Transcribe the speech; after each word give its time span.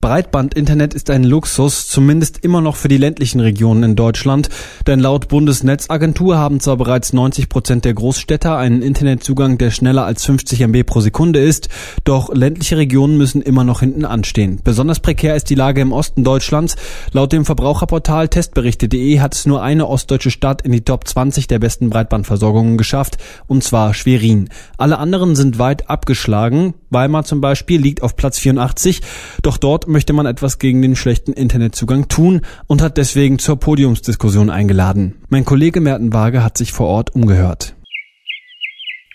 Breitbandinternet 0.00 0.94
ist 0.94 1.10
ein 1.10 1.24
Luxus, 1.24 1.88
zumindest 1.88 2.44
immer 2.44 2.60
noch 2.60 2.76
für 2.76 2.86
die 2.86 2.98
ländlichen 2.98 3.40
Regionen 3.40 3.82
in 3.82 3.96
Deutschland. 3.96 4.48
Denn 4.86 5.00
laut 5.00 5.26
Bundesnetzagentur 5.26 6.38
haben 6.38 6.60
zwar 6.60 6.76
bereits 6.76 7.12
90 7.12 7.48
Prozent 7.48 7.84
der 7.84 7.94
Großstädter 7.94 8.56
einen 8.56 8.80
Internetzugang, 8.80 9.58
der 9.58 9.72
schneller 9.72 10.04
als 10.04 10.24
50 10.24 10.60
MB 10.60 10.84
pro 10.86 11.00
Sekunde 11.00 11.40
ist, 11.40 11.68
doch 12.04 12.32
ländliche 12.32 12.76
Regionen 12.76 13.16
müssen 13.16 13.42
immer 13.42 13.64
noch 13.64 13.80
hinten 13.80 14.04
anstehen. 14.04 14.60
Besonders 14.62 15.00
prekär 15.00 15.34
ist 15.34 15.50
die 15.50 15.56
Lage 15.56 15.80
im 15.80 15.90
Osten 15.90 16.22
Deutschlands. 16.22 16.76
Laut 17.10 17.32
dem 17.32 17.44
Verbraucherportal 17.44 18.28
testberichte.de 18.28 19.18
hat 19.18 19.34
es 19.34 19.46
nur 19.46 19.62
eine 19.62 19.88
ostdeutsche 19.88 20.30
Stadt 20.30 20.62
in 20.62 20.70
die 20.70 20.84
Top 20.84 21.08
20 21.08 21.48
der 21.48 21.58
besten 21.58 21.90
Breitbandversorgungen 21.90 22.78
geschafft, 22.78 23.18
und 23.48 23.64
zwar 23.64 23.94
Schwerin. 23.94 24.48
Alle 24.76 24.98
anderen 24.98 25.34
sind 25.34 25.58
weit 25.58 25.90
abgeschlagen. 25.90 26.74
Weimar 26.90 27.24
zum 27.24 27.40
Beispiel 27.40 27.80
liegt 27.80 28.04
auf 28.04 28.14
Platz 28.14 28.38
84, 28.38 29.02
doch 29.42 29.56
dort 29.56 29.87
möchte 29.88 30.12
man 30.12 30.26
etwas 30.26 30.58
gegen 30.58 30.82
den 30.82 30.96
schlechten 30.96 31.32
Internetzugang 31.32 32.08
tun 32.08 32.42
und 32.66 32.82
hat 32.82 32.96
deswegen 32.96 33.38
zur 33.38 33.58
Podiumsdiskussion 33.58 34.50
eingeladen. 34.50 35.16
Mein 35.28 35.44
Kollege 35.44 35.80
Merten 35.80 36.12
Waage 36.12 36.44
hat 36.44 36.58
sich 36.58 36.72
vor 36.72 36.86
Ort 36.86 37.14
umgehört. 37.14 37.74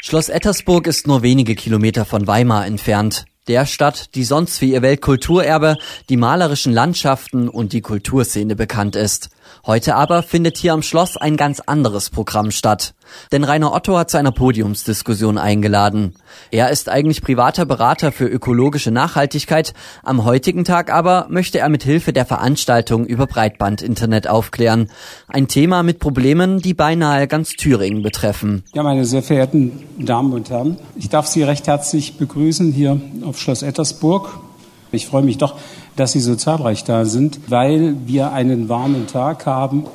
Schloss 0.01 0.27
Ettersburg 0.27 0.87
ist 0.87 1.07
nur 1.07 1.21
wenige 1.21 1.55
Kilometer 1.55 2.03
von 2.03 2.27
Weimar 2.27 2.65
entfernt. 2.65 3.25
Der 3.47 3.65
Stadt, 3.65 4.15
die 4.15 4.23
sonst 4.23 4.57
für 4.57 4.65
ihr 4.65 4.81
Weltkulturerbe, 4.81 5.77
die 6.09 6.17
malerischen 6.17 6.71
Landschaften 6.71 7.49
und 7.49 7.73
die 7.73 7.81
Kulturszene 7.81 8.55
bekannt 8.55 8.95
ist. 8.95 9.29
Heute 9.65 9.95
aber 9.95 10.23
findet 10.23 10.57
hier 10.57 10.73
am 10.73 10.81
Schloss 10.81 11.17
ein 11.17 11.37
ganz 11.37 11.59
anderes 11.59 12.09
Programm 12.09 12.51
statt. 12.51 12.93
Denn 13.31 13.43
Rainer 13.43 13.73
Otto 13.73 13.97
hat 13.97 14.11
zu 14.11 14.17
einer 14.17 14.31
Podiumsdiskussion 14.31 15.37
eingeladen. 15.37 16.15
Er 16.51 16.69
ist 16.69 16.89
eigentlich 16.89 17.21
privater 17.21 17.65
Berater 17.65 18.11
für 18.11 18.25
ökologische 18.25 18.91
Nachhaltigkeit. 18.91 19.73
Am 20.03 20.25
heutigen 20.25 20.65
Tag 20.65 20.91
aber 20.91 21.27
möchte 21.29 21.59
er 21.59 21.69
mit 21.69 21.83
Hilfe 21.83 22.13
der 22.13 22.25
Veranstaltung 22.25 23.05
über 23.05 23.27
Breitbandinternet 23.27 24.27
aufklären. 24.27 24.89
Ein 25.27 25.47
Thema 25.47 25.83
mit 25.83 25.99
Problemen, 25.99 26.59
die 26.59 26.73
beinahe 26.73 27.27
ganz 27.27 27.51
Thüringen 27.51 28.03
betreffen. 28.03 28.63
Ja, 28.73 28.83
meine 28.83 29.05
sehr 29.05 29.23
verehrten 29.23 29.83
Damen 29.97 30.33
und 30.33 30.49
Herren, 30.49 30.77
ich 30.95 31.09
darf 31.09 31.27
Sie 31.27 31.43
recht 31.43 31.67
herzlich 31.67 32.17
begrüßen 32.17 32.71
hier 32.71 32.99
auf 33.25 33.39
Schloss 33.39 33.61
Ettersburg. 33.61 34.29
Ich 34.93 35.07
freue 35.07 35.23
mich 35.23 35.39
doch, 35.39 35.55
dass 35.95 36.11
Sie 36.11 36.19
so 36.19 36.35
zahlreich 36.35 36.83
da 36.83 37.05
sind, 37.05 37.49
weil 37.49 37.95
wir 38.05 38.31
einen 38.31 38.69
warmen 38.69 39.07
Tag 39.07 39.47
haben. 39.47 39.87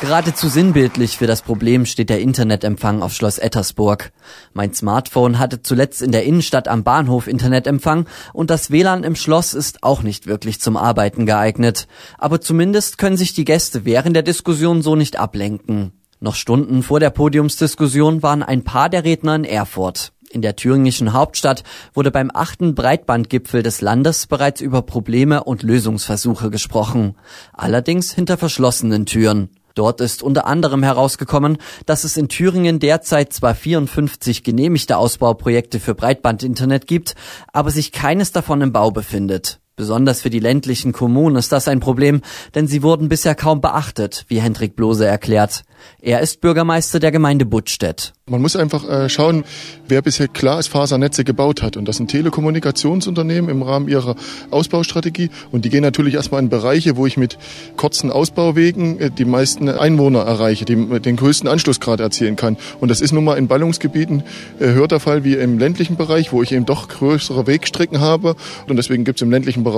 Geradezu 0.00 0.48
sinnbildlich 0.48 1.18
für 1.18 1.26
das 1.26 1.42
Problem 1.42 1.84
steht 1.84 2.08
der 2.08 2.22
Internetempfang 2.22 3.02
auf 3.02 3.12
Schloss 3.12 3.36
Ettersburg. 3.36 4.12
Mein 4.54 4.72
Smartphone 4.72 5.38
hatte 5.38 5.60
zuletzt 5.60 6.00
in 6.00 6.12
der 6.12 6.24
Innenstadt 6.24 6.66
am 6.66 6.82
Bahnhof 6.82 7.26
Internetempfang 7.26 8.06
und 8.32 8.48
das 8.48 8.70
WLAN 8.70 9.04
im 9.04 9.14
Schloss 9.14 9.52
ist 9.52 9.82
auch 9.82 10.02
nicht 10.02 10.26
wirklich 10.26 10.58
zum 10.58 10.78
Arbeiten 10.78 11.26
geeignet. 11.26 11.88
Aber 12.16 12.40
zumindest 12.40 12.96
können 12.96 13.18
sich 13.18 13.34
die 13.34 13.44
Gäste 13.44 13.84
während 13.84 14.16
der 14.16 14.22
Diskussion 14.22 14.80
so 14.80 14.96
nicht 14.96 15.18
ablenken. 15.18 15.92
Noch 16.20 16.34
Stunden 16.36 16.82
vor 16.82 17.00
der 17.00 17.10
Podiumsdiskussion 17.10 18.22
waren 18.22 18.42
ein 18.42 18.64
paar 18.64 18.88
der 18.88 19.04
Redner 19.04 19.34
in 19.34 19.44
Erfurt. 19.44 20.12
In 20.32 20.42
der 20.42 20.54
thüringischen 20.54 21.12
Hauptstadt 21.12 21.64
wurde 21.92 22.12
beim 22.12 22.30
achten 22.32 22.76
Breitbandgipfel 22.76 23.64
des 23.64 23.80
Landes 23.80 24.28
bereits 24.28 24.60
über 24.60 24.82
Probleme 24.82 25.42
und 25.42 25.64
Lösungsversuche 25.64 26.50
gesprochen. 26.50 27.16
Allerdings 27.52 28.12
hinter 28.12 28.38
verschlossenen 28.38 29.06
Türen. 29.06 29.50
Dort 29.74 30.00
ist 30.00 30.22
unter 30.22 30.46
anderem 30.46 30.84
herausgekommen, 30.84 31.58
dass 31.84 32.04
es 32.04 32.16
in 32.16 32.28
Thüringen 32.28 32.78
derzeit 32.78 33.32
zwar 33.32 33.56
54 33.56 34.44
genehmigte 34.44 34.98
Ausbauprojekte 34.98 35.80
für 35.80 35.96
Breitbandinternet 35.96 36.86
gibt, 36.86 37.16
aber 37.52 37.72
sich 37.72 37.90
keines 37.90 38.30
davon 38.30 38.60
im 38.60 38.72
Bau 38.72 38.92
befindet. 38.92 39.58
Besonders 39.80 40.20
für 40.20 40.28
die 40.28 40.40
ländlichen 40.40 40.92
Kommunen 40.92 41.36
ist 41.36 41.52
das 41.52 41.66
ein 41.66 41.80
Problem, 41.80 42.20
denn 42.54 42.66
sie 42.66 42.82
wurden 42.82 43.08
bisher 43.08 43.34
kaum 43.34 43.62
beachtet, 43.62 44.26
wie 44.28 44.38
Hendrik 44.38 44.76
Blose 44.76 45.06
erklärt. 45.06 45.62
Er 46.02 46.20
ist 46.20 46.42
Bürgermeister 46.42 47.00
der 47.00 47.10
Gemeinde 47.10 47.46
Buttstedt. 47.46 48.12
Man 48.28 48.42
muss 48.42 48.54
einfach 48.54 48.88
äh, 48.88 49.08
schauen, 49.08 49.44
wer 49.88 50.02
bisher 50.02 50.28
Glasfasernetze 50.28 51.24
gebaut 51.24 51.62
hat. 51.62 51.78
Und 51.78 51.86
das 51.88 51.96
sind 51.96 52.10
Telekommunikationsunternehmen 52.10 53.50
im 53.50 53.62
Rahmen 53.62 53.88
ihrer 53.88 54.14
Ausbaustrategie. 54.50 55.30
Und 55.50 55.64
die 55.64 55.70
gehen 55.70 55.82
natürlich 55.82 56.14
erstmal 56.14 56.42
in 56.42 56.50
Bereiche, 56.50 56.96
wo 56.96 57.06
ich 57.06 57.16
mit 57.16 57.38
kurzen 57.76 58.10
Ausbauwegen 58.10 59.00
äh, 59.00 59.10
die 59.10 59.24
meisten 59.24 59.68
Einwohner 59.70 60.20
erreiche, 60.20 60.66
die, 60.66 60.76
den 61.00 61.16
größten 61.16 61.48
Anschlussgrad 61.48 62.00
erzielen 62.00 62.36
kann. 62.36 62.58
Und 62.80 62.90
das 62.90 63.00
ist 63.00 63.12
nun 63.12 63.24
mal 63.24 63.38
in 63.38 63.48
Ballungsgebieten 63.48 64.22
äh, 64.60 64.66
höher 64.66 64.88
der 64.88 65.00
Fall 65.00 65.24
wie 65.24 65.34
im 65.34 65.58
ländlichen 65.58 65.96
Bereich, 65.96 66.32
wo 66.32 66.42
ich 66.42 66.52
eben 66.52 66.66
doch 66.66 66.88
größere 66.88 67.46
Wegstrecken 67.46 68.00
habe. 68.00 68.36
Und 68.68 68.76
deswegen 68.76 69.04
gibt 69.04 69.18
es 69.18 69.22
im 69.22 69.30
ländlichen 69.30 69.64
Bereich 69.64 69.69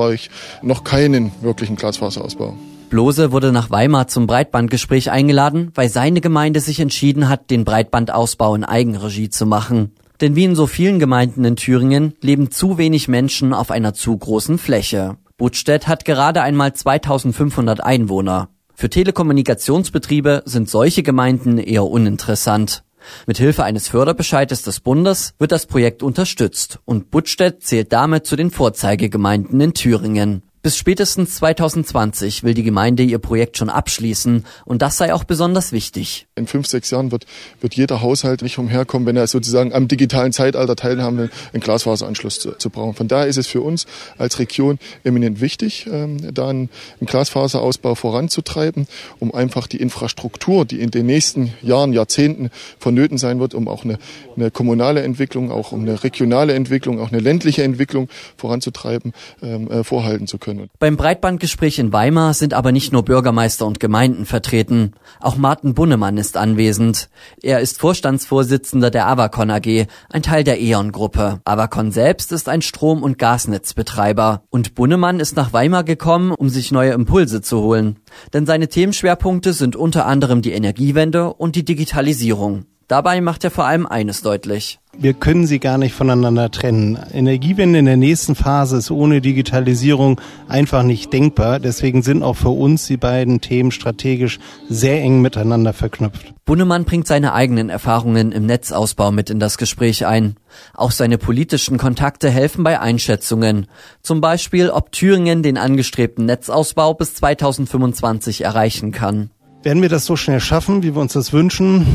noch 0.63 0.85
keinen 0.85 1.33
wirklichen 1.41 1.77
Glasfaserausbau. 1.77 2.55
Blose 2.91 3.33
wurde 3.33 3.53
nach 3.53 3.71
Weimar 3.71 4.09
zum 4.09 4.27
Breitbandgespräch 4.27 5.11
eingeladen, 5.11 5.73
weil 5.75 5.89
seine 5.89 6.21
Gemeinde 6.21 6.61
sich 6.61 6.79
entschieden 6.79 7.29
hat, 7.29 7.51
den 7.51 7.65
Breitbandausbau 7.65 8.55
in 8.55 8.65
Eigenregie 8.65 9.31
zu 9.31 9.47
machen. 9.47 9.93
Denn 10.21 10.37
wie 10.37 10.45
in 10.45 10.55
so 10.55 10.67
vielen 10.67 10.99
Gemeinden 10.99 11.45
in 11.45 11.57
Thüringen 11.57 12.13
leben 12.21 12.51
zu 12.51 12.77
wenig 12.77 13.09
Menschen 13.09 13.55
auf 13.55 13.71
einer 13.71 13.95
zu 13.95 14.15
großen 14.17 14.59
Fläche. 14.59 15.17
Buttstedt 15.39 15.89
hat 15.89 16.05
gerade 16.05 16.43
einmal 16.43 16.75
2500 16.75 17.83
Einwohner. 17.83 18.51
Für 18.75 18.91
Telekommunikationsbetriebe 18.91 20.43
sind 20.45 20.69
solche 20.69 21.03
Gemeinden 21.03 21.59
eher 21.59 21.85
uninteressant. 21.85 22.85
Mit 23.27 23.39
Hilfe 23.39 23.65
eines 23.65 23.89
Förderbescheides 23.89 24.63
des 24.63 24.81
Bundes 24.81 25.35
wird 25.39 25.53
das 25.53 25.67
Projekt 25.67 26.03
unterstützt 26.03 26.79
und 26.85 27.11
Buttstedt 27.11 27.63
zählt 27.63 27.93
damit 27.93 28.27
zu 28.27 28.37
den 28.37 28.51
Vorzeigegemeinden 28.51 29.61
in 29.61 29.75
Thüringen. 29.75 30.43
Bis 30.63 30.77
spätestens 30.77 31.35
2020 31.35 32.45
will 32.45 32.55
die 32.55 32.63
Gemeinde 32.63 33.03
ihr 33.03 33.19
Projekt 33.19 33.57
schon 33.59 33.69
abschließen 33.69 34.45
und 34.65 34.81
das 34.81 34.97
sei 34.97 35.13
auch 35.13 35.25
besonders 35.25 35.73
wichtig. 35.73 36.29
In 36.37 36.47
fünf, 36.47 36.69
sechs 36.69 36.89
Jahren 36.93 37.11
wird, 37.11 37.27
wird 37.61 37.75
jeder 37.75 38.01
Haushalt 38.01 38.43
nicht 38.43 38.59
umherkommen, 38.59 39.05
wenn 39.05 39.17
er 39.17 39.27
sozusagen 39.27 39.73
am 39.73 39.89
digitalen 39.89 40.33
Zeitalter 40.33 40.77
teilhaben 40.77 41.19
will, 41.19 41.31
einen 41.53 41.61
Glasfaseranschluss 41.61 42.39
zu, 42.39 42.53
zu 42.53 42.71
brauchen. 42.71 42.95
Von 42.95 43.09
daher 43.09 43.27
ist 43.27 43.39
es 43.39 43.49
für 43.49 43.61
uns 43.61 43.87
als 44.19 44.39
Region 44.39 44.79
eminent 45.03 45.41
wichtig, 45.41 45.89
ähm, 45.91 46.33
da 46.33 46.51
einen, 46.51 46.71
einen 47.01 47.09
Glasfaserausbau 47.09 47.97
voranzutreiben, 47.97 48.87
um 49.19 49.35
einfach 49.35 49.67
die 49.67 49.79
Infrastruktur, 49.79 50.65
die 50.65 50.81
in 50.81 50.93
den 50.93 51.07
nächsten 51.07 51.53
Jahren, 51.63 51.93
Jahrzehnten 51.93 52.51
vonnöten 52.79 53.19
sein 53.19 53.41
wird, 53.41 53.55
um 53.55 53.67
auch 53.67 53.83
eine, 53.83 53.99
eine 54.37 54.53
kommunale 54.53 55.03
Entwicklung, 55.03 55.51
auch 55.51 55.73
um 55.73 55.81
eine 55.81 56.05
regionale 56.05 56.55
Entwicklung, 56.55 57.01
auch 57.01 57.11
eine 57.11 57.21
ländliche 57.21 57.65
Entwicklung 57.65 58.09
voranzutreiben, 58.37 59.13
ähm, 59.43 59.69
äh, 59.69 59.83
vorhalten 59.83 60.29
zu 60.29 60.39
können 60.39 60.52
können. 60.57 60.71
Beim 60.79 60.97
Breitbandgespräch 60.97 61.79
in 61.79 61.93
Weimar 61.93 62.35
sind 62.35 62.55
aber 62.55 62.73
nicht 62.73 62.93
nur 62.93 63.05
Bürgermeister 63.05 63.67
und 63.67 63.81
Gemeinden 63.81 64.27
vertreten. 64.27 64.93
Auch 65.21 65.37
Martin 65.37 65.75
Bunnemann 65.75 66.17
ist 66.19 66.37
anwesend. 66.37 67.09
Er 67.43 67.61
ist 67.61 67.79
Vorstandsvorsitzender 67.79 68.91
der 68.91 69.07
Avacon 69.07 69.51
AG, 69.51 69.87
ein 70.11 70.23
Teil 70.23 70.45
der 70.45 70.61
E.ON-Gruppe. 70.61 71.41
Avacon 71.45 71.93
selbst 71.93 72.33
ist 72.33 72.49
ein 72.49 72.63
Strom- 72.63 73.03
und 73.03 73.19
Gasnetzbetreiber. 73.19 74.43
Und 74.51 74.75
Bunnemann 74.75 75.21
ist 75.21 75.37
nach 75.37 75.53
Weimar 75.53 75.85
gekommen, 75.85 76.33
um 76.33 76.49
sich 76.49 76.73
neue 76.73 76.93
Impulse 76.93 77.43
zu 77.43 77.61
holen. 77.61 77.99
Denn 78.33 78.47
seine 78.47 78.69
Themenschwerpunkte 78.69 79.53
sind 79.53 79.77
unter 79.77 80.07
anderem 80.07 80.43
die 80.43 80.53
Energiewende 80.53 81.33
und 81.33 81.57
die 81.57 81.65
Digitalisierung. 81.65 82.67
Dabei 82.89 83.21
macht 83.21 83.45
er 83.45 83.51
vor 83.51 83.65
allem 83.65 83.87
eines 83.87 84.23
deutlich. 84.23 84.79
Wir 84.99 85.15
können 85.15 85.47
sie 85.47 85.59
gar 85.59 85.79
nicht 85.79 85.95
voneinander 85.95 86.51
trennen. 86.51 86.99
Energiewende 87.13 87.79
in 87.79 87.87
der 87.87 87.97
nächsten 87.97 88.35
Phase 88.35 88.77
ist 88.77 88.91
ohne 88.91 89.23
Digitalisierung 89.23 90.21
einfach 90.49 90.83
nicht 90.83 91.13
denkbar. 91.15 91.61
Deswegen 91.61 92.03
sind 92.03 92.23
auch 92.23 92.37
für 92.37 92.51
uns 92.51 92.87
die 92.87 92.99
beiden 92.99 93.41
Themen 93.41 93.71
strategisch 93.71 94.39
sehr 94.69 95.01
eng 95.01 95.23
miteinander 95.23 95.73
verknüpft. 95.73 96.35
Bunnemann 96.45 96.85
bringt 96.85 97.07
seine 97.07 97.33
eigenen 97.33 97.71
Erfahrungen 97.71 98.33
im 98.33 98.45
Netzausbau 98.45 99.13
mit 99.13 99.31
in 99.31 99.41
das 99.41 99.57
Gespräch 99.57 100.05
ein. 100.05 100.37
Auch 100.75 100.91
seine 100.91 101.17
politischen 101.17 101.79
Kontakte 101.79 102.29
helfen 102.29 102.63
bei 102.63 102.79
Einschätzungen. 102.79 103.69
Zum 104.03 104.21
Beispiel, 104.21 104.69
ob 104.69 104.93
Thüringen 104.93 105.43
den 105.43 105.57
angestrebten 105.57 106.27
Netzausbau 106.27 106.93
bis 106.93 107.15
2025 107.15 108.45
erreichen 108.45 108.93
kann. 108.93 109.31
Werden 109.63 109.81
wir 109.81 109.89
das 109.89 110.05
so 110.05 110.17
schnell 110.17 110.41
schaffen, 110.41 110.83
wie 110.83 110.95
wir 110.95 111.01
uns 111.01 111.15
das 111.15 111.33
wünschen? 111.33 111.87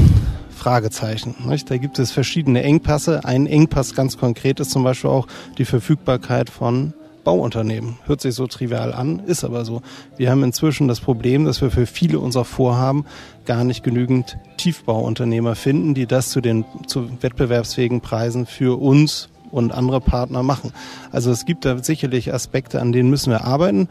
Fragezeichen. 0.58 1.36
Nicht? 1.48 1.70
Da 1.70 1.78
gibt 1.78 2.00
es 2.00 2.12
verschiedene 2.12 2.64
Engpässe. 2.64 3.24
Ein 3.24 3.48
Engpass 3.48 3.96
ganz 3.96 4.18
konkret 4.18 4.60
ist 4.60 4.72
zum 4.72 4.84
Beispiel 4.84 5.10
auch 5.10 5.28
die 5.58 5.66
Verfügbarkeit 5.66 6.50
von 6.50 6.94
Bauunternehmen. 7.24 7.98
Hört 8.06 8.22
sich 8.22 8.36
so 8.36 8.48
trivial 8.48 8.94
an, 8.94 9.20
ist 9.20 9.44
aber 9.44 9.66
so. 9.66 9.82
Wir 10.16 10.32
haben 10.32 10.44
inzwischen 10.44 10.88
das 10.88 11.02
Problem, 11.02 11.44
dass 11.44 11.62
wir 11.62 11.72
für 11.72 11.86
viele 11.86 12.20
unserer 12.20 12.46
Vorhaben 12.46 13.06
gar 13.46 13.66
nicht 13.66 13.84
genügend 13.84 14.38
Tiefbauunternehmer 14.56 15.56
finden, 15.56 15.94
die 15.94 16.06
das 16.06 16.30
zu 16.30 16.40
den 16.40 16.64
zu 16.86 17.10
wettbewerbsfähigen 17.22 18.00
Preisen 18.00 18.46
für 18.46 18.80
uns 18.80 19.28
und 19.52 19.74
andere 19.74 20.00
Partner 20.00 20.42
machen. 20.42 20.72
Also 21.12 21.30
es 21.32 21.46
gibt 21.46 21.66
da 21.66 21.84
sicherlich 21.84 22.34
Aspekte, 22.34 22.80
an 22.80 22.94
denen 22.94 23.10
müssen 23.10 23.32
wir 23.32 23.44
arbeiten. 23.44 23.90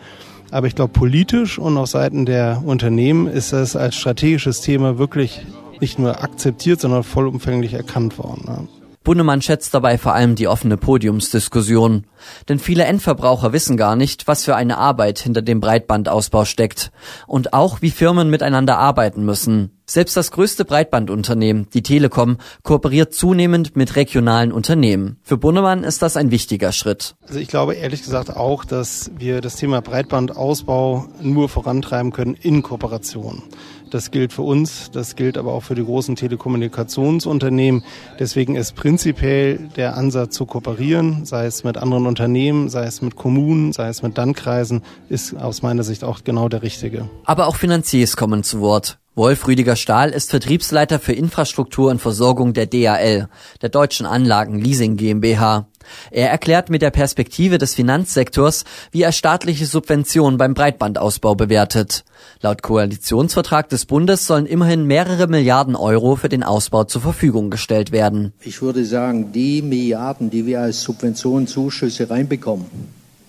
Aber 0.50 0.66
ich 0.66 0.74
glaube, 0.74 0.92
politisch 0.92 1.58
und 1.58 1.76
auf 1.76 1.88
Seiten 1.88 2.24
der 2.24 2.62
Unternehmen 2.64 3.26
ist 3.26 3.52
das 3.52 3.76
als 3.76 3.96
strategisches 3.96 4.62
Thema 4.62 4.96
wirklich 4.96 5.42
nicht 5.80 5.98
nur 5.98 6.22
akzeptiert, 6.22 6.80
sondern 6.80 7.02
vollumfänglich 7.02 7.74
erkannt 7.74 8.18
worden. 8.18 8.44
Ne? 8.46 8.68
Bunnemann 9.06 9.40
schätzt 9.40 9.72
dabei 9.72 9.98
vor 9.98 10.14
allem 10.14 10.34
die 10.34 10.48
offene 10.48 10.76
Podiumsdiskussion. 10.76 12.08
Denn 12.48 12.58
viele 12.58 12.86
Endverbraucher 12.86 13.52
wissen 13.52 13.76
gar 13.76 13.94
nicht, 13.94 14.26
was 14.26 14.44
für 14.44 14.56
eine 14.56 14.78
Arbeit 14.78 15.20
hinter 15.20 15.42
dem 15.42 15.60
Breitbandausbau 15.60 16.44
steckt. 16.44 16.90
Und 17.28 17.52
auch, 17.52 17.82
wie 17.82 17.92
Firmen 17.92 18.30
miteinander 18.30 18.78
arbeiten 18.78 19.24
müssen. 19.24 19.70
Selbst 19.86 20.16
das 20.16 20.32
größte 20.32 20.64
Breitbandunternehmen, 20.64 21.68
die 21.72 21.84
Telekom, 21.84 22.38
kooperiert 22.64 23.14
zunehmend 23.14 23.76
mit 23.76 23.94
regionalen 23.94 24.50
Unternehmen. 24.50 25.20
Für 25.22 25.36
Bunnemann 25.36 25.84
ist 25.84 26.02
das 26.02 26.16
ein 26.16 26.32
wichtiger 26.32 26.72
Schritt. 26.72 27.14
Also 27.28 27.38
ich 27.38 27.46
glaube 27.46 27.74
ehrlich 27.74 28.02
gesagt 28.02 28.36
auch, 28.36 28.64
dass 28.64 29.12
wir 29.16 29.40
das 29.40 29.54
Thema 29.54 29.82
Breitbandausbau 29.82 31.06
nur 31.20 31.48
vorantreiben 31.48 32.10
können 32.10 32.34
in 32.34 32.62
Kooperation. 32.62 33.44
Das 33.90 34.10
gilt 34.10 34.32
für 34.32 34.42
uns, 34.42 34.90
das 34.90 35.14
gilt 35.14 35.38
aber 35.38 35.52
auch 35.52 35.62
für 35.62 35.74
die 35.74 35.84
großen 35.84 36.16
Telekommunikationsunternehmen. 36.16 37.84
Deswegen 38.18 38.56
ist 38.56 38.74
prinzipiell 38.74 39.58
der 39.76 39.96
Ansatz 39.96 40.34
zu 40.34 40.46
kooperieren, 40.46 41.24
sei 41.24 41.46
es 41.46 41.62
mit 41.62 41.76
anderen 41.76 42.06
Unternehmen, 42.06 42.68
sei 42.68 42.84
es 42.84 43.00
mit 43.02 43.16
Kommunen, 43.16 43.72
sei 43.72 43.88
es 43.88 44.02
mit 44.02 44.16
Landkreisen, 44.16 44.82
ist 45.08 45.36
aus 45.36 45.62
meiner 45.62 45.84
Sicht 45.84 46.02
auch 46.02 46.24
genau 46.24 46.48
der 46.48 46.62
richtige. 46.62 47.08
Aber 47.24 47.46
auch 47.46 47.56
Finanziers 47.56 48.16
kommen 48.16 48.42
zu 48.42 48.60
Wort. 48.60 48.98
Wolf 49.14 49.46
Rüdiger 49.46 49.76
Stahl 49.76 50.10
ist 50.10 50.28
Vertriebsleiter 50.28 50.98
für 50.98 51.14
Infrastruktur 51.14 51.90
und 51.90 52.02
Versorgung 52.02 52.52
der 52.52 52.66
DAL, 52.66 53.30
der 53.62 53.68
Deutschen 53.70 54.04
Anlagen 54.04 54.58
Leasing 54.58 54.96
GmbH. 54.96 55.68
Er 56.10 56.30
erklärt 56.30 56.70
mit 56.70 56.82
der 56.82 56.90
Perspektive 56.90 57.58
des 57.58 57.74
Finanzsektors, 57.74 58.64
wie 58.90 59.02
er 59.02 59.12
staatliche 59.12 59.66
Subventionen 59.66 60.38
beim 60.38 60.54
Breitbandausbau 60.54 61.34
bewertet. 61.34 62.04
Laut 62.40 62.62
Koalitionsvertrag 62.62 63.68
des 63.68 63.86
Bundes 63.86 64.26
sollen 64.26 64.46
immerhin 64.46 64.86
mehrere 64.86 65.26
Milliarden 65.26 65.76
Euro 65.76 66.16
für 66.16 66.28
den 66.28 66.42
Ausbau 66.42 66.84
zur 66.84 67.02
Verfügung 67.02 67.50
gestellt 67.50 67.92
werden. 67.92 68.32
Ich 68.40 68.62
würde 68.62 68.84
sagen, 68.84 69.32
die 69.32 69.62
Milliarden, 69.62 70.30
die 70.30 70.46
wir 70.46 70.60
als 70.60 70.82
Subventionszuschüsse 70.82 72.10
reinbekommen, 72.10 72.66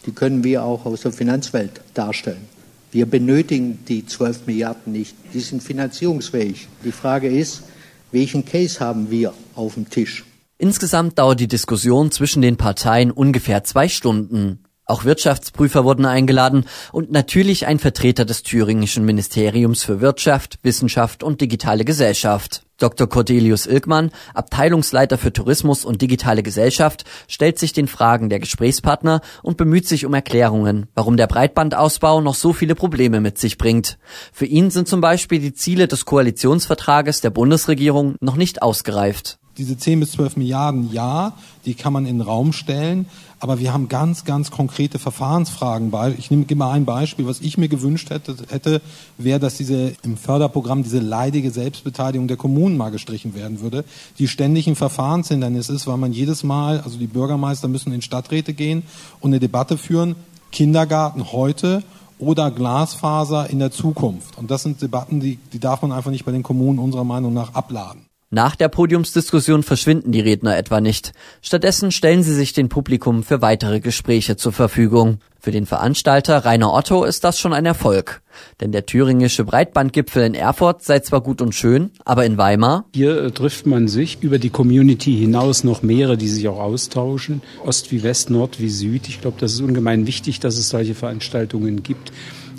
die 0.05 0.11
können 0.11 0.43
wir 0.43 0.63
auch 0.63 0.85
aus 0.85 1.01
der 1.01 1.11
Finanzwelt 1.11 1.81
darstellen. 1.93 2.47
Wir 2.91 3.05
benötigen 3.05 3.79
die 3.87 4.05
12 4.05 4.47
Milliarden 4.47 4.93
nicht. 4.93 5.15
Die 5.33 5.41
sind 5.41 5.61
finanzierungsfähig. 5.61 6.67
Die 6.85 6.91
Frage 6.91 7.27
ist, 7.27 7.63
welchen 8.11 8.45
Case 8.45 8.79
haben 8.79 9.11
wir 9.11 9.33
auf 9.55 9.73
dem 9.73 9.89
Tisch? 9.89 10.23
Insgesamt 10.59 11.19
dauert 11.19 11.39
die 11.39 11.47
Diskussion 11.47 12.11
zwischen 12.11 12.41
den 12.41 12.57
Parteien 12.57 13.11
ungefähr 13.11 13.63
zwei 13.63 13.87
Stunden. 13.87 14.63
Auch 14.85 15.03
Wirtschaftsprüfer 15.03 15.83
wurden 15.83 16.05
eingeladen 16.05 16.65
und 16.91 17.11
natürlich 17.11 17.67
ein 17.67 17.77
Vertreter 17.77 18.25
des 18.25 18.41
thüringischen 18.41 19.05
Ministeriums 19.05 19.83
für 19.83 20.01
Wirtschaft, 20.01 20.59
Wissenschaft 20.63 21.23
und 21.23 21.41
digitale 21.41 21.85
Gesellschaft. 21.85 22.63
Dr. 22.77 23.07
Cordelius 23.07 23.67
Ilkmann, 23.67 24.11
Abteilungsleiter 24.33 25.17
für 25.17 25.33
Tourismus 25.33 25.83
und 25.83 26.01
digitale 26.01 26.41
Gesellschaft, 26.41 27.03
stellt 27.27 27.59
sich 27.59 27.73
den 27.73 27.87
Fragen 27.87 28.29
der 28.29 28.39
Gesprächspartner 28.39 29.21
und 29.43 29.57
bemüht 29.57 29.87
sich 29.87 30.05
um 30.05 30.13
Erklärungen, 30.13 30.87
warum 30.95 31.17
der 31.17 31.27
Breitbandausbau 31.27 32.21
noch 32.21 32.35
so 32.35 32.53
viele 32.53 32.75
Probleme 32.75 33.19
mit 33.19 33.37
sich 33.37 33.57
bringt. 33.57 33.99
Für 34.31 34.45
ihn 34.45 34.71
sind 34.71 34.87
zum 34.87 35.01
Beispiel 35.01 35.39
die 35.39 35.53
Ziele 35.53 35.87
des 35.87 36.05
Koalitionsvertrages 36.05 37.21
der 37.21 37.31
Bundesregierung 37.31 38.15
noch 38.21 38.37
nicht 38.37 38.61
ausgereift 38.61 39.37
diese 39.57 39.77
10 39.77 39.99
bis 39.99 40.11
12 40.11 40.37
Milliarden, 40.37 40.91
ja, 40.91 41.33
die 41.65 41.73
kann 41.73 41.93
man 41.93 42.05
in 42.05 42.19
den 42.19 42.21
Raum 42.21 42.53
stellen, 42.53 43.07
aber 43.39 43.59
wir 43.59 43.73
haben 43.73 43.87
ganz, 43.87 44.25
ganz 44.25 44.51
konkrete 44.51 44.99
Verfahrensfragen. 44.99 45.91
Ich 46.17 46.31
nehme 46.31 46.45
mal 46.55 46.71
ein 46.71 46.85
Beispiel, 46.85 47.27
was 47.27 47.41
ich 47.41 47.57
mir 47.57 47.67
gewünscht 47.67 48.09
hätte, 48.09 48.35
hätte 48.49 48.81
wäre, 49.17 49.39
dass 49.39 49.55
diese 49.55 49.93
im 50.03 50.17
Förderprogramm 50.17 50.83
diese 50.83 50.99
leidige 50.99 51.51
Selbstbeteiligung 51.51 52.27
der 52.27 52.37
Kommunen 52.37 52.77
mal 52.77 52.89
gestrichen 52.89 53.35
werden 53.35 53.61
würde, 53.61 53.83
die 54.17 54.27
ständig 54.27 54.67
ein 54.67 54.75
Verfahrenshindernis 54.75 55.69
ist, 55.69 55.87
weil 55.87 55.97
man 55.97 56.13
jedes 56.13 56.43
Mal, 56.43 56.81
also 56.81 56.97
die 56.97 57.07
Bürgermeister 57.07 57.67
müssen 57.67 57.91
in 57.93 58.01
Stadträte 58.01 58.53
gehen 58.53 58.83
und 59.19 59.31
eine 59.31 59.39
Debatte 59.39 59.77
führen, 59.77 60.15
Kindergarten 60.51 61.31
heute 61.31 61.83
oder 62.19 62.49
Glasfaser 62.49 63.49
in 63.49 63.59
der 63.59 63.71
Zukunft. 63.71 64.37
Und 64.37 64.49
das 64.49 64.63
sind 64.63 64.81
Debatten, 64.81 65.19
die, 65.19 65.37
die 65.53 65.59
darf 65.59 65.81
man 65.81 65.91
einfach 65.91 66.11
nicht 66.11 66.25
bei 66.25 66.31
den 66.31 66.43
Kommunen 66.43 66.79
unserer 66.79 67.03
Meinung 67.03 67.33
nach 67.33 67.53
abladen. 67.53 68.06
Nach 68.29 68.57
der 68.57 68.67
Podiumsdiskussion 68.67 69.63
verschwinden 69.63 70.11
die 70.11 70.19
Redner 70.19 70.57
etwa 70.57 70.81
nicht. 70.81 71.13
Stattdessen 71.41 71.93
stellen 71.93 72.23
sie 72.23 72.33
sich 72.33 72.51
dem 72.51 72.67
Publikum 72.67 73.23
für 73.23 73.41
weitere 73.41 73.79
Gespräche 73.79 74.35
zur 74.35 74.51
Verfügung. 74.51 75.19
Für 75.39 75.51
den 75.51 75.65
Veranstalter 75.65 76.43
Rainer 76.43 76.73
Otto 76.73 77.05
ist 77.05 77.23
das 77.23 77.39
schon 77.39 77.53
ein 77.53 77.65
Erfolg. 77.65 78.21
Denn 78.59 78.73
der 78.73 78.85
thüringische 78.85 79.45
Breitbandgipfel 79.45 80.25
in 80.25 80.33
Erfurt 80.33 80.83
sei 80.83 80.99
zwar 80.99 81.21
gut 81.21 81.41
und 81.41 81.55
schön, 81.55 81.91
aber 82.03 82.25
in 82.25 82.37
Weimar. 82.37 82.83
Hier 82.93 83.17
äh, 83.23 83.31
trifft 83.31 83.65
man 83.65 83.87
sich 83.87 84.17
über 84.19 84.39
die 84.39 84.49
Community 84.49 85.15
hinaus 85.15 85.63
noch 85.63 85.81
mehrere, 85.81 86.17
die 86.17 86.27
sich 86.27 86.49
auch 86.49 86.59
austauschen. 86.59 87.41
Ost 87.63 87.93
wie 87.93 88.03
West, 88.03 88.29
Nord 88.29 88.59
wie 88.59 88.69
Süd. 88.69 89.07
Ich 89.07 89.21
glaube, 89.21 89.37
das 89.39 89.53
ist 89.53 89.61
ungemein 89.61 90.05
wichtig, 90.05 90.41
dass 90.41 90.57
es 90.57 90.67
solche 90.67 90.95
Veranstaltungen 90.95 91.81
gibt 91.81 92.11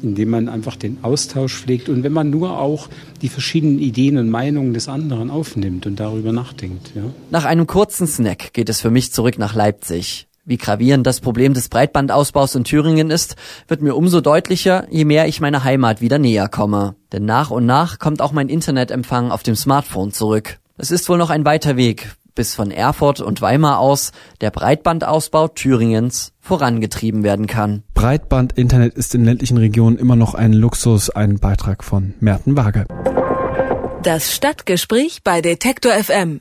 indem 0.02 0.30
man 0.30 0.48
einfach 0.48 0.76
den 0.76 0.98
Austausch 1.02 1.54
pflegt 1.54 1.88
und 1.88 2.02
wenn 2.02 2.12
man 2.12 2.30
nur 2.30 2.58
auch 2.58 2.88
die 3.22 3.28
verschiedenen 3.28 3.78
Ideen 3.78 4.18
und 4.18 4.30
Meinungen 4.30 4.74
des 4.74 4.88
anderen 4.88 5.30
aufnimmt 5.30 5.86
und 5.86 6.00
darüber 6.00 6.32
nachdenkt. 6.32 6.92
Ja. 6.94 7.02
Nach 7.30 7.44
einem 7.44 7.66
kurzen 7.66 8.06
Snack 8.06 8.52
geht 8.52 8.68
es 8.68 8.80
für 8.80 8.90
mich 8.90 9.12
zurück 9.12 9.38
nach 9.38 9.54
Leipzig. 9.54 10.28
Wie 10.44 10.56
gravierend 10.56 11.06
das 11.06 11.20
Problem 11.20 11.52
des 11.52 11.68
Breitbandausbaus 11.68 12.54
in 12.54 12.64
Thüringen 12.64 13.10
ist, 13.10 13.36
wird 13.66 13.82
mir 13.82 13.94
umso 13.94 14.22
deutlicher, 14.22 14.86
je 14.90 15.04
mehr 15.04 15.28
ich 15.28 15.42
meiner 15.42 15.62
Heimat 15.62 16.00
wieder 16.00 16.18
näher 16.18 16.48
komme. 16.48 16.94
Denn 17.12 17.26
nach 17.26 17.50
und 17.50 17.66
nach 17.66 17.98
kommt 17.98 18.22
auch 18.22 18.32
mein 18.32 18.48
Internetempfang 18.48 19.30
auf 19.30 19.42
dem 19.42 19.56
Smartphone 19.56 20.10
zurück. 20.10 20.58
Es 20.78 20.90
ist 20.90 21.08
wohl 21.10 21.18
noch 21.18 21.28
ein 21.30 21.44
weiter 21.44 21.76
Weg, 21.76 22.14
bis 22.38 22.54
von 22.54 22.70
Erfurt 22.70 23.20
und 23.20 23.42
Weimar 23.42 23.80
aus 23.80 24.12
der 24.40 24.52
Breitbandausbau 24.52 25.48
Thüringens 25.48 26.32
vorangetrieben 26.40 27.24
werden 27.24 27.48
kann. 27.48 27.82
Breitbandinternet 27.94 28.94
ist 28.94 29.12
in 29.16 29.24
ländlichen 29.24 29.56
Regionen 29.56 29.98
immer 29.98 30.14
noch 30.14 30.34
ein 30.34 30.52
Luxus, 30.52 31.10
ein 31.10 31.40
Beitrag 31.40 31.82
von 31.82 32.14
Merten 32.20 32.56
Waage. 32.56 32.86
Das 34.04 34.32
Stadtgespräch 34.32 35.24
bei 35.24 35.42
Detektor 35.42 35.92
FM. 35.92 36.38